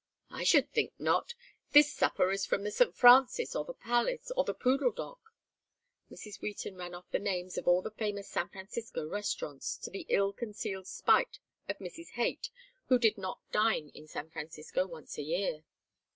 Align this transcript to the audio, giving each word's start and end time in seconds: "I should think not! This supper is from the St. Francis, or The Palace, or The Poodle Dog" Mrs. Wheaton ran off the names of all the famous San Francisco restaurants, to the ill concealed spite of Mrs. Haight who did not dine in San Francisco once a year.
"I 0.31 0.43
should 0.43 0.71
think 0.71 0.93
not! 0.97 1.35
This 1.73 1.93
supper 1.93 2.31
is 2.31 2.43
from 2.43 2.63
the 2.63 2.71
St. 2.71 2.95
Francis, 2.95 3.55
or 3.55 3.65
The 3.65 3.75
Palace, 3.75 4.31
or 4.35 4.43
The 4.43 4.55
Poodle 4.55 4.89
Dog" 4.91 5.19
Mrs. 6.11 6.41
Wheaton 6.41 6.75
ran 6.75 6.95
off 6.95 7.11
the 7.11 7.19
names 7.19 7.55
of 7.55 7.67
all 7.67 7.83
the 7.83 7.91
famous 7.91 8.27
San 8.27 8.49
Francisco 8.49 9.05
restaurants, 9.07 9.77
to 9.77 9.91
the 9.91 10.07
ill 10.09 10.33
concealed 10.33 10.87
spite 10.87 11.37
of 11.69 11.77
Mrs. 11.77 12.13
Haight 12.13 12.49
who 12.87 12.97
did 12.97 13.19
not 13.19 13.41
dine 13.51 13.89
in 13.89 14.07
San 14.07 14.31
Francisco 14.31 14.87
once 14.87 15.19
a 15.19 15.21
year. 15.21 15.65